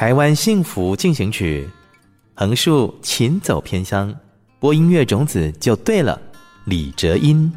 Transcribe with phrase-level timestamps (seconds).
[0.00, 1.68] 台湾幸福进行曲，
[2.32, 4.10] 横竖琴走偏乡，
[4.58, 6.18] 播音乐种子就对了。
[6.64, 7.52] 李哲音。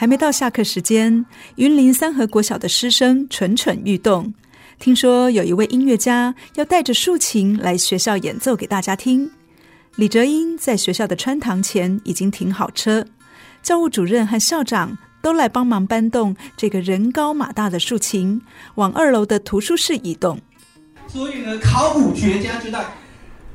[0.00, 4.32] 还没到下课时间，云林三和国小的师生蠢蠢欲动。
[4.78, 9.30] 听说有一位音乐家要带着竖琴来学校演奏给大家听。
[9.96, 13.04] 李哲英在学校的穿堂前已经停好车，
[13.62, 18.40] 教务主任和校长都来帮忙搬动这个人高马大的竖琴，
[18.76, 20.40] 往二楼的图书室移动。
[21.08, 22.78] 所以呢，考古学家就在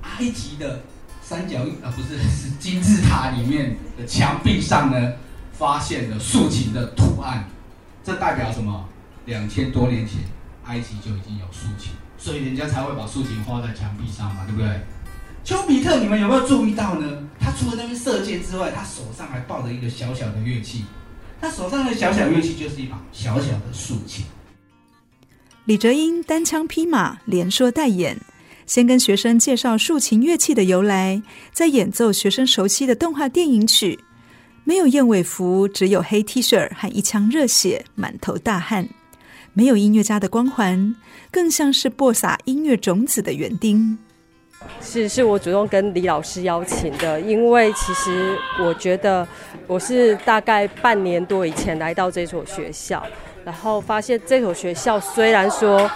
[0.01, 0.83] 埃及的
[1.23, 5.13] 三角啊，不是，是金字塔里面的墙壁上呢。
[5.57, 7.49] 发现了竖琴的图案，
[8.03, 8.87] 这代表什么？
[9.25, 10.19] 两千多年前，
[10.65, 14.81] 埃及就已经有竖琴，所以人家才会把竖琴画在墙壁上嘛，对不对？
[15.43, 17.23] 丘比特，你们有没有注意到呢？
[17.39, 20.85] 他除了那边射箭之外，他手上还抱着一个小小的乐器，
[21.41, 24.25] 他手上的小小乐器就是一把小小的竖琴。
[25.65, 28.19] 李哲英单枪匹马，连说带演，
[28.67, 33.99] 先跟学生介绍竖琴乐器的由来，再演奏学生熟悉的动画电影曲。
[34.67, 38.89] 没有燕尾服，只有黑 T 恤和一腔热血，满头大汗。
[39.53, 40.95] 没有音乐家的光环，
[41.29, 43.95] 更像是播撒音乐种子的园丁。
[44.81, 49.25] 是，是我主动跟李老师邀请的，因为其实我觉得
[49.67, 53.05] 我是大概半年多以前来到这所学校，
[53.45, 55.87] 然后发现这所学校虽然说，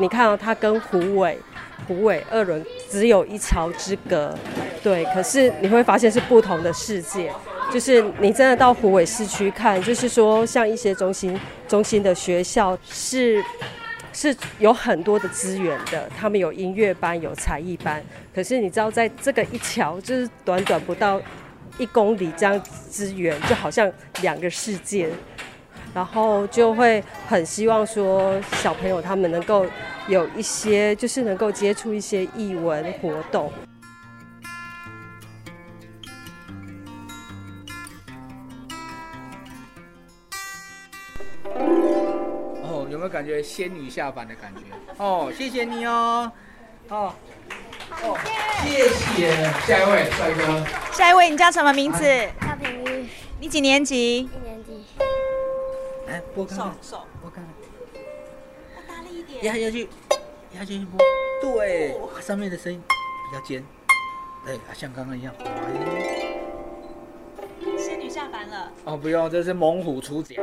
[0.00, 1.38] 你看到它跟虎尾、
[1.86, 2.60] 虎尾二轮
[2.90, 4.36] 只有一桥之隔，
[4.82, 7.30] 对，可是你会发现是不同的世界。
[7.76, 11.38] 就是你真的到虎尾市区看，就是说像一些中心
[11.68, 13.44] 中心的学校是
[14.14, 18.02] 是有很多的资源的，他们有音乐班，有才艺班。
[18.34, 21.20] 可是你知道，在这个一桥，就是短短不到
[21.76, 23.92] 一公里这样资源，就好像
[24.22, 25.10] 两个世界。
[25.94, 29.66] 然后就会很希望说，小朋友他们能够
[30.08, 33.52] 有一些，就是能够接触一些艺文活动。
[43.06, 44.62] 有没有感觉仙女下凡的感觉？
[44.96, 46.32] 哦，谢谢你哦，
[46.88, 47.14] 哦，
[48.02, 48.18] 哦，
[48.64, 49.30] 谢谢。
[49.64, 52.02] 下一位帅哥，下一位你叫什么名字？
[52.40, 53.06] 赵平玉。
[53.38, 54.18] 你几年级？
[54.18, 54.84] 一年级。
[56.08, 57.40] 哎，拨开，手手，拨开。
[58.88, 59.44] 大力一点。
[59.44, 59.88] 压下去，
[60.54, 60.98] 压下去拨。
[61.40, 62.82] 对，上面的声音
[63.30, 63.64] 比较尖。
[64.44, 65.32] 对，像刚刚一样。
[67.78, 68.72] 仙女下凡了。
[68.84, 70.34] 哦，不用，这是猛虎出柙。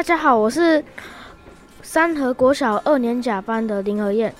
[0.00, 0.82] 大家好，我是
[1.82, 4.34] 三和国小二年甲班的林和燕，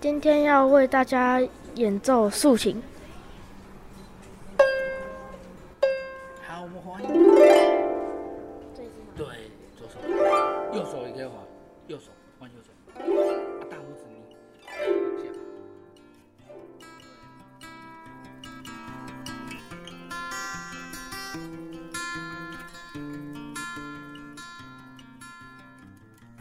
[0.00, 1.42] 今天要为大家
[1.74, 2.80] 演奏竖琴。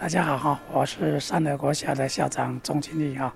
[0.02, 3.34] 大家好哈，我是三德国小的校长钟经理哈，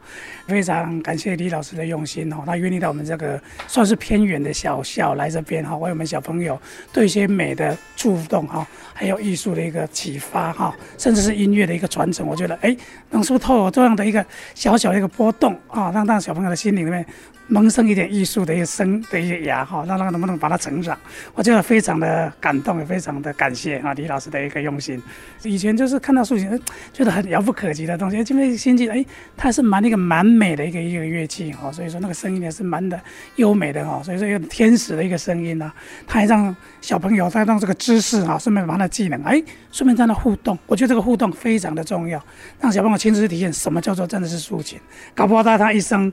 [0.48, 3.38] 非常感谢李老师的用心哦，他愿意到我们这个
[3.68, 6.58] 算是偏远的小校来这边哈，为我们小朋友
[6.94, 12.74] 对一些美的触动哈，还有艺术的一个启发哈，甚至是音乐的一个传承，我觉得哎，
[13.10, 14.26] 能说透这样的一个
[14.56, 17.06] 小小的一个波动啊，让让小朋友的心灵里面。
[17.48, 20.98] 萌生一点艺术的一个生的一个芽哈，让他能不能把它成长？
[21.36, 25.00] 我觉得非常的感动，也非常的感谢啊李老师的一个用心。
[25.44, 26.53] 以前就是看到竖琴，
[26.92, 29.06] 觉得很遥不可及的东西，因为心机哎，
[29.36, 33.00] 它是蛮那个蛮美的一个一个乐器哦，所以说那个声音也是蛮的
[33.38, 35.72] 优美的哦，所以说有天使的一个声音呢，
[36.08, 39.42] 它还让小朋友在让这个知识啊，顺便把他技能哎，
[39.72, 42.24] 顺便在那互动，我觉得这个互动非常的重要，
[42.60, 44.80] 让小朋友亲自去体验什么叫做真的是竖琴，
[45.14, 46.12] 搞不好他他一生。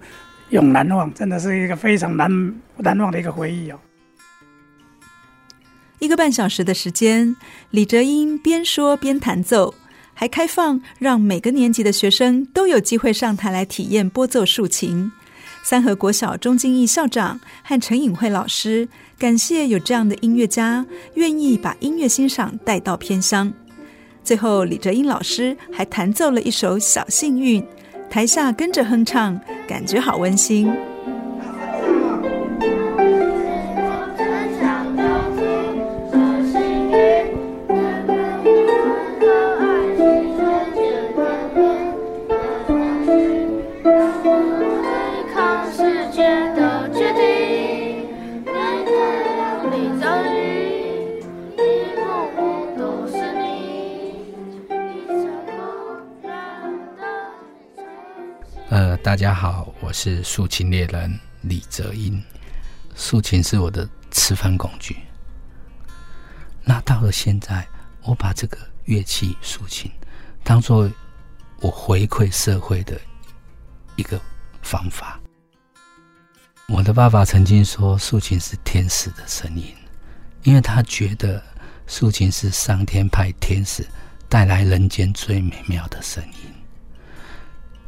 [0.50, 2.28] 永难忘，真的是一个非常难
[2.78, 3.78] 难忘的一个回忆哦。
[6.00, 7.36] 一个半小时的时间，
[7.70, 9.76] 李哲英边说边弹奏，
[10.20, 15.10] 还开放让每个年级的学生都有机会上台来体验拨奏竖琴。
[15.62, 18.86] 三和国小钟敬义校长和陈颖慧老师
[19.18, 20.84] 感谢有这样的音乐家，
[21.14, 23.50] 愿意把音乐欣赏带到偏乡。
[24.22, 27.62] 最后，李哲英老师还弹奏了一首《小幸运》。
[28.10, 30.70] 台下跟着哼唱，感觉好温馨。
[58.70, 62.22] 呃大家好，我是竖琴猎人李泽英。
[62.94, 64.96] 竖琴是我的吃饭工具。
[66.62, 67.66] 那到了现在，
[68.04, 69.90] 我把这个乐器竖琴
[70.44, 70.88] 当做
[71.58, 72.96] 我回馈社会的
[73.96, 74.20] 一个
[74.62, 75.18] 方法。
[76.68, 79.74] 我的爸爸曾经说，竖琴是天使的声音，
[80.44, 81.42] 因为他觉得
[81.88, 83.84] 竖琴是上天派天使
[84.28, 86.59] 带来人间最美妙的声音。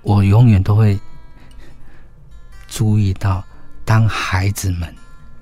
[0.03, 0.99] 我永远都会
[2.67, 3.45] 注意到，
[3.85, 4.93] 当孩子们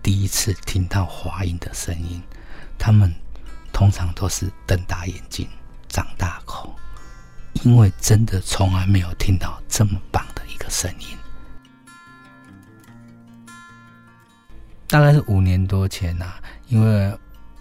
[0.02, 2.22] 第一次听到华音的声音，
[2.78, 3.10] 他们
[3.72, 5.48] 通常都是瞪大眼睛、
[5.88, 6.74] 张大口，
[7.62, 11.16] 因为真的从来没有听到这么棒的一个声音。
[14.86, 17.18] 大概是五年多前呐、啊，因为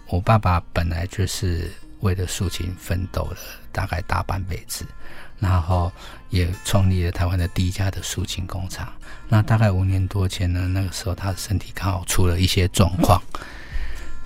[0.08, 3.36] 我爸爸本来就是为了竖琴奋斗了
[3.72, 4.84] 大概大半辈子。
[5.40, 5.90] 然后
[6.28, 8.92] 也创立了台湾的第一家的竖琴工厂。
[9.28, 13.20] 那大概五年多前呢，那个时候他的身体刚好出了一些状况。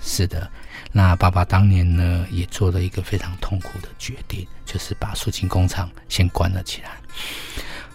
[0.01, 0.51] 是的，
[0.91, 6.91] 那爸爸当年呢也做了一个非常痛苦的决定，就是把竖琴工厂先关了起来。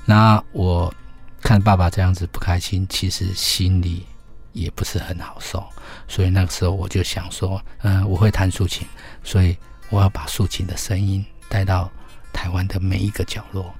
[0.05, 0.93] 那我
[1.41, 4.07] 看爸爸这样子不开心，其实心里
[4.53, 5.65] 也不是很好受。
[6.09, 8.87] 所以那个时候我就想说，嗯，我会弹竖琴，
[9.23, 9.57] 所以
[9.91, 11.91] 我要把竖琴的声音带到。
[12.33, 13.75] 台湾的每一个角落，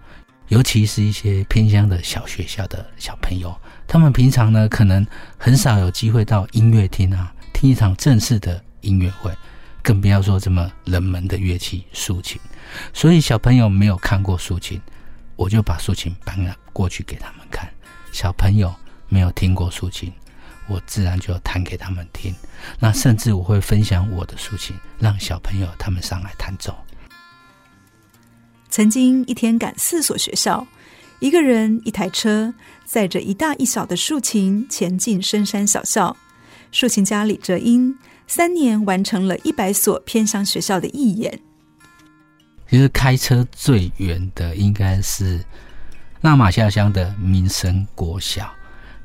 [0.49, 3.57] 尤其是一些偏乡的小学校的小朋友，
[3.87, 5.07] 他们平常呢可能
[5.39, 9.33] 很少有机会到音乐厅啊，听一场正式的音乐会，
[9.83, 12.41] 更不要说这么冷门的乐器竖琴。
[12.93, 14.81] 所以小朋友没有看过竖琴，
[15.37, 17.69] 我就把竖琴搬了过去给他们看。
[18.13, 18.75] 小朋友
[19.09, 20.13] 没有听过竖琴，
[20.69, 22.35] 我自然就弹给他们听。
[22.79, 26.77] 那甚至我会分享我的竖琴，让小朋友他们上来弹奏。
[28.71, 30.65] 曾经一天赶四所学校，
[31.19, 32.55] 一个人一台车，
[32.87, 36.17] 载着一大一小的竖琴前进深山小校。
[36.71, 37.93] 竖琴家李哲英
[38.29, 41.41] 三年完成了一百所偏乡学校的义演。
[42.69, 45.45] 其实开车最远的应该是
[46.21, 48.49] 那马下乡的民生国小。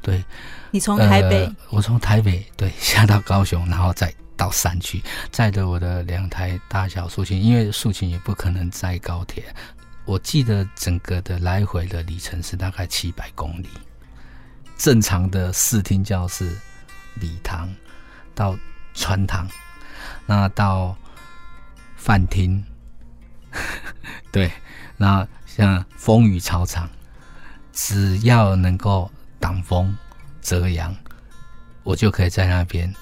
[0.03, 0.23] 对，
[0.69, 4.13] 你从台北，呃、我从台北对下到高雄，然后再。
[4.37, 5.01] 到山区
[5.31, 9.43] 载着我的两台大小竖琴，因为竖琴也不可能载高铁。
[10.05, 13.69] 我记得整个的来回的里程是大概七百公里。
[14.77, 16.55] 正常的视听教室、
[17.15, 17.73] 礼堂
[18.35, 18.57] 到
[18.93, 19.49] 穿堂，
[20.25, 20.95] 那到
[21.95, 22.63] 饭厅，
[24.31, 24.51] 对，
[24.97, 26.89] 那像风雨操场，
[27.71, 29.97] 只要能够挡风
[30.41, 30.93] 遮阳，
[31.83, 32.93] 我就可以在那边。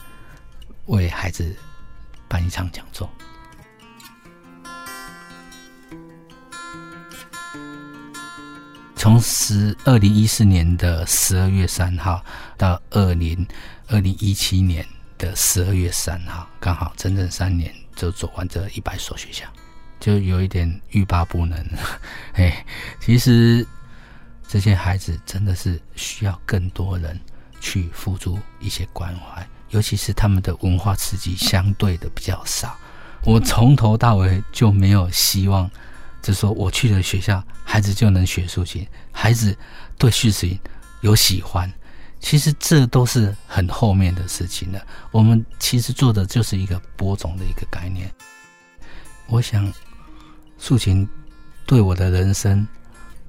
[0.88, 1.56] 为孩子
[2.28, 3.10] 办一场讲座。
[8.96, 12.24] 从十二零一四年的十二月三号
[12.58, 13.46] 到二零
[13.88, 14.86] 二零一七年
[15.18, 19.46] 的十二月三号，刚好整整三年就走完这一百所学校。
[20.00, 21.66] 就有一点欲罢不能。
[22.36, 22.66] 哎，
[23.02, 23.68] 其实
[24.48, 27.20] 这些孩子真的是需要更多人
[27.60, 32.78] 去付出一些关怀，尤其是他们的文化刺激相对的比较少。
[33.26, 35.70] 我从头到尾就没有希望，
[36.22, 39.58] 就说我去了学校，孩子就能学竖琴，孩子
[39.98, 40.60] 对竖琴
[41.02, 41.72] 有喜欢。
[42.20, 44.82] 其实这都是很后面的事情了。
[45.12, 48.10] 我们其实做的就是一个播种的一个概念。
[49.28, 49.74] 我想，
[50.58, 51.08] 竖琴
[51.66, 52.66] 对我的人生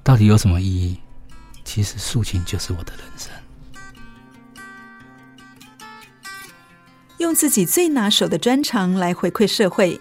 [0.03, 0.99] 到底有什么意义？
[1.63, 3.31] 其实竖琴就是我的人生。
[7.17, 9.99] 用自己最拿手的专长来回馈社会，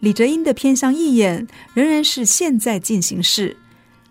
[0.00, 3.56] 李哲英的偏乡义演仍然是现在进行式。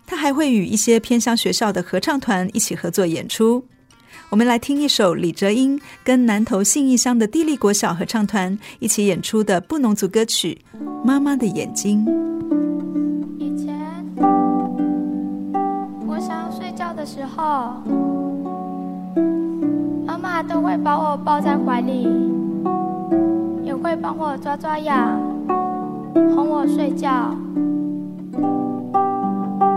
[0.06, 3.64] 他还会与一些偏乡学校的合唱团一起合作演出。
[4.30, 10.60] 我们来听一首李哲英跟南投信义乡的地利国小合唱团一起演出的布农族歌曲
[11.04, 12.04] 《妈妈的眼睛》。
[13.38, 13.74] 以前
[16.06, 17.82] 我想要睡觉的时候，
[20.06, 22.06] 妈妈都会把我抱在怀里，
[23.84, 25.20] 会帮我抓抓痒，
[26.34, 27.36] 哄我睡觉。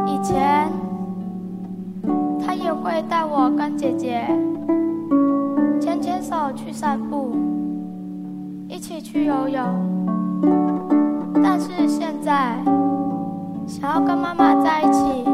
[0.06, 0.72] 以前。
[2.40, 4.26] 他也会带我跟姐姐
[5.82, 7.36] 牵牵手去散步，
[8.70, 9.62] 一起去游泳。
[11.44, 12.58] 但是现在
[13.68, 15.26] 想要跟妈妈在一起，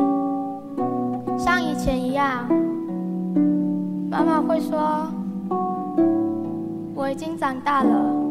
[1.38, 2.48] 像以前一样，
[4.10, 5.06] 妈妈会说
[6.96, 8.22] ：“我已经长大了。”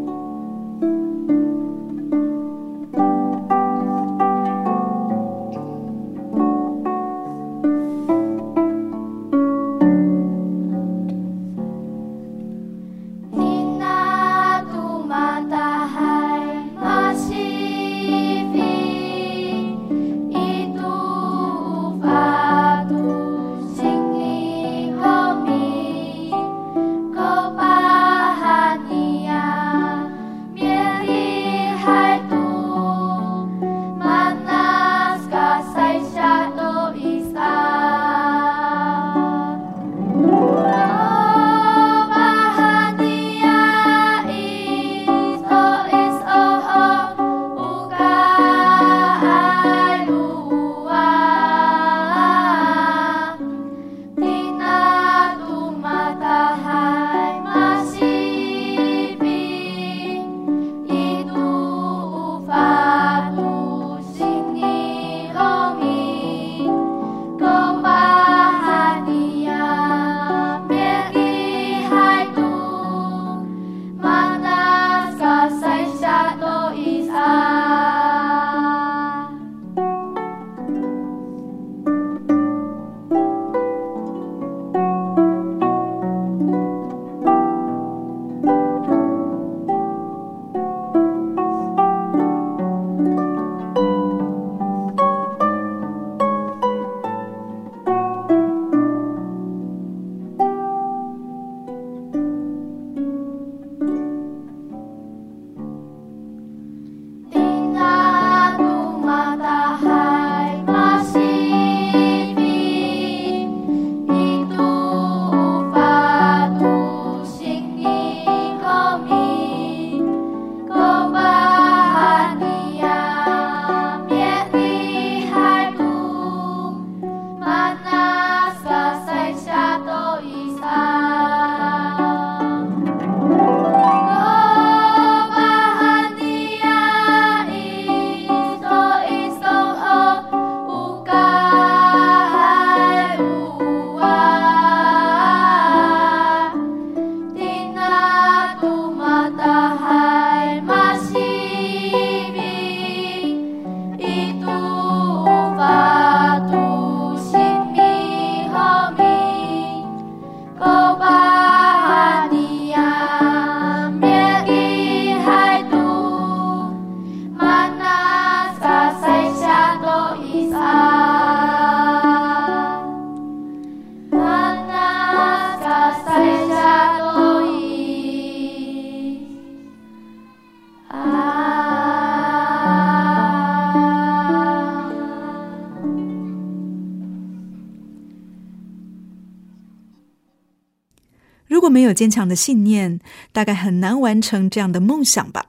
[191.92, 192.98] 有坚强的信念，
[193.32, 195.44] 大概很难完成这样的梦想吧。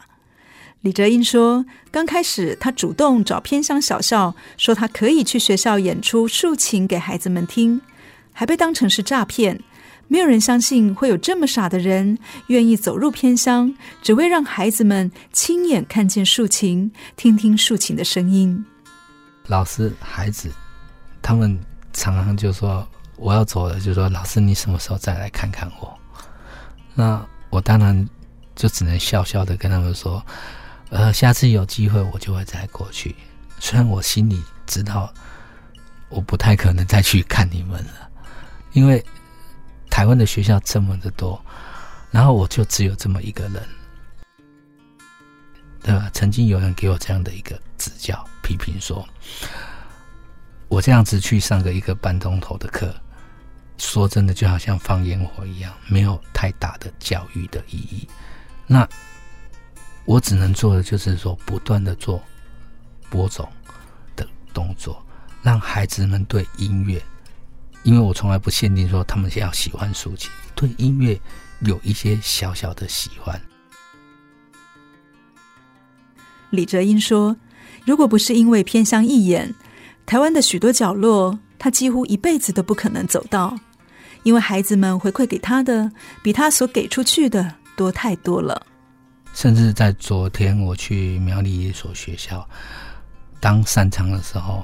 [0.81, 7.79] 李哲英说：“刚开始，他主动找偏乡小校，说他可以去学校演出竖琴给孩子们听，
[8.33, 9.61] 还被当成是诈骗。
[10.09, 18.65] 没有人相信会有这么傻的人愿意走入偏乡，只为让孩子们亲眼看见竖琴，听听竖琴的声音。”
[19.47, 20.51] 老师、孩子，
[21.21, 21.57] 他们
[21.93, 22.85] 常常就说
[23.15, 25.97] ：“我要走了。”就说：“老师，你什么时候再来看看我？”
[26.95, 28.07] 那我当然
[28.55, 30.23] 就只能笑笑的跟他们说。
[30.89, 33.15] 呃，下次有机会我就会再过去。
[33.59, 35.11] 虽然我心里知道，
[36.07, 38.11] 我不太可能再去看你们了，
[38.73, 39.03] 因为
[39.89, 41.43] 台湾的学校这么的多，
[42.11, 43.63] 然后我就只有这么一个人，
[45.81, 46.11] 对吧？
[46.13, 49.03] 曾经有人给我这样的一个指教、批评说，
[50.67, 52.93] 我这样子去上个一个半钟头的课，
[53.83, 58.07] 说真的就好像放烟火一样，没有太大的教育的意义。
[58.65, 58.87] 那。
[60.05, 62.21] 我只能做的就是说，不断的做
[63.09, 63.47] 播种
[64.17, 65.01] 的动作，
[65.41, 67.01] 让孩子们对音乐，
[67.83, 71.17] 因为我从来不限定说他们要喜欢竖琴，对音乐
[71.61, 73.41] 有一些小小的喜欢。
[76.49, 77.33] 李哲英说
[77.87, 79.55] ：“如果不是因为偏乡义演，
[80.05, 83.57] 台湾的许多角落，他几乎一辈子都不可能走到，
[84.23, 88.65] 因为孩子们回馈给他的，比他所给出去的多太多了。”
[89.33, 92.47] 甚至在昨天，我去苗栗一所学校
[93.39, 94.63] 当散场的时候，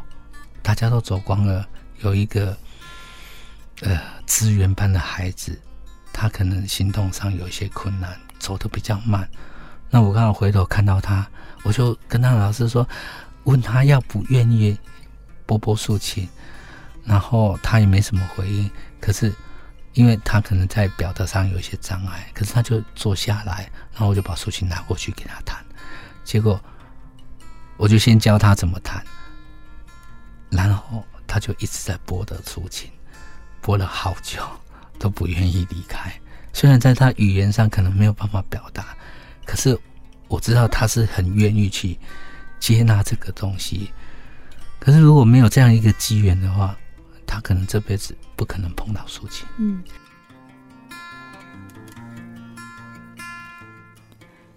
[0.61, 1.67] 大家都走光了。
[2.01, 2.55] 有一个
[3.81, 5.59] 呃资源班的孩子，
[6.13, 9.27] 他可能行动上有一些困难，走得比较慢。
[9.89, 11.27] 那我刚好回头看到他，
[11.63, 12.87] 我就跟他老师说，
[13.45, 14.77] 问他要不愿意
[15.47, 16.29] 拨拨竖琴，
[17.03, 18.69] 然后他也没什么回应。
[19.01, 19.33] 可是。
[19.93, 25.57] 因为他可能在表达上有一些障碍，可是他就坐下来，然后我就把竖琴拿过去给他弹，
[26.23, 26.61] 结果
[27.77, 29.03] 我就先教他怎么弹，
[30.49, 32.89] 然后他就一直在拨的竖琴，
[33.61, 34.41] 拨了好久
[34.97, 36.13] 都不愿意离开。
[36.53, 38.95] 虽然在他语言上可能没有办法表达，
[39.45, 39.77] 可是
[40.27, 41.97] 我知道他是很愿意去
[42.59, 43.91] 接纳这个东西。
[44.79, 46.75] 可是如果没有这样一个机缘的话，
[47.31, 49.47] 他可能这辈子不可能碰到竖琴。
[49.57, 49.83] 嗯，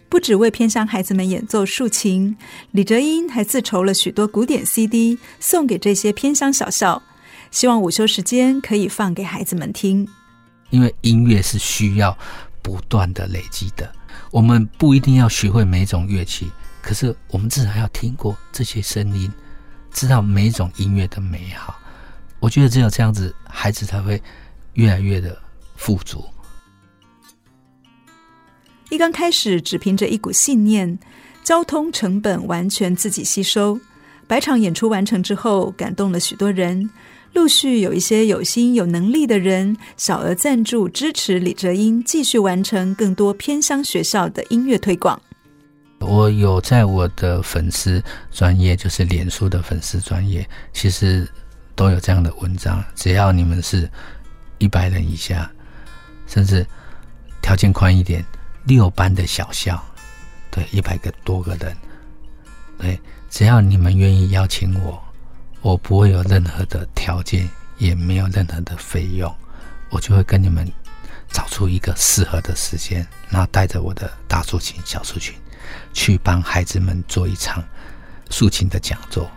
[0.08, 2.34] 不只为偏乡孩子们演奏竖琴，
[2.70, 7.02] 李哲英还自筹了许多古典 CD 送给这些偏乡小校，
[7.50, 10.08] 希望午休时间可以放给孩子们听。
[10.70, 12.16] 因为音乐是需要
[12.62, 13.94] 不断的累积的，
[14.30, 19.30] 我们不一定要学会每一种乐器，可是我们至少要听过这些声音，
[19.92, 21.78] 知道每一种音乐的美好。
[22.42, 24.20] 我觉得只有这样子，孩子才会
[24.72, 25.40] 越来越的
[25.76, 26.24] 富足。
[28.90, 30.98] 一刚开始，只凭着一股信念，
[31.44, 33.78] 交通成本完全自己吸收。
[34.26, 36.90] 百场演出完成之后，感动了许多人，
[37.32, 45.20] 陆续有一些有心有能力的人小额赞助支持李哲英继续完成更多偏乡学校的音乐推广。
[46.00, 48.02] 我有在我的粉丝
[48.32, 51.24] 专业，就是脸书的粉丝专业，其实。
[51.82, 53.90] 都有这样的文章，只要你们是
[54.58, 55.50] 一百人以下，
[56.28, 56.64] 甚至
[57.40, 58.24] 条件宽一点，
[58.62, 59.82] 六班的小校，
[60.48, 61.76] 对，一百个多个人，
[62.78, 65.02] 对，只要你们愿意邀请我，
[65.60, 69.34] 我不会有任何的条件，也没有任何的费用，
[69.90, 70.64] 我就会跟你们
[71.32, 75.34] 找出一个适合的时间，然后带着我的大竖琴、小竖琴，
[75.92, 77.60] 去帮孩子们做一场
[78.30, 79.28] 竖琴的讲座。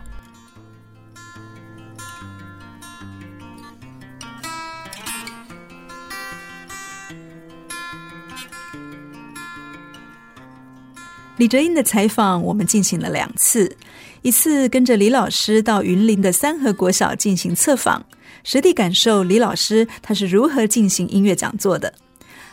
[11.36, 13.76] 李哲英的采访，我们进行了两次，
[14.22, 18.06] 一次跟着李老师到云林的三和国小进行测访，
[18.42, 21.92] 实地感受李老师他是如何进行音乐讲座的；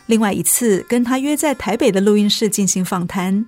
[0.07, 3.45] 另外一次跟他约在台北的录音室进行访谈，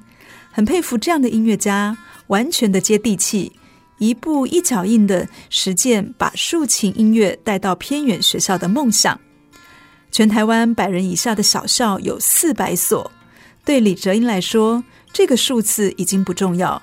[0.52, 3.52] 很佩服这样的音乐家，完全的接地气，
[3.98, 9.20] 一步一脚印的实践把竖琴音乐带到偏远学校的梦想。
[10.14, 13.12] 全台湾百人以下的小校有四百所，
[13.66, 14.82] 对李哲英来说，
[15.16, 16.82] 这个数字已经不重要，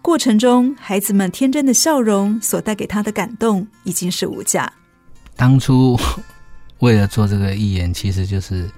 [0.00, 4.72] 过程中孩子们天真的笑容所带给他的感动已经是无价。
[5.36, 5.94] 当初
[6.78, 8.70] 为了做这个预言，其实就是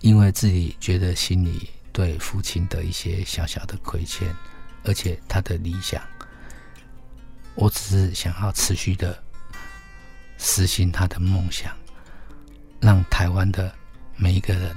[0.00, 4.32] 因为自己觉得心里对父亲的一些小小的亏欠，
[4.84, 6.00] 而且他的理想，
[7.56, 9.20] 我只是想要持续的
[10.38, 11.72] 实行他的梦想，
[12.78, 13.74] 让台湾的
[14.14, 14.72] 每一个人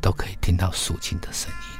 [0.00, 1.79] 都可以听到竖琴的声音。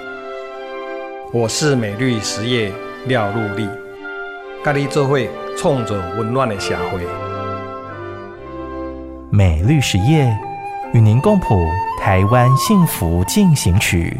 [1.33, 2.73] 我是美绿实业
[3.05, 3.65] 廖陆立，
[4.65, 6.99] 咖喱做会冲着温暖的社会。
[9.29, 10.37] 美绿实业
[10.93, 11.65] 与您共谱
[12.01, 14.19] 台湾幸福进行曲。